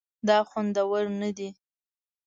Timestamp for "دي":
1.37-1.49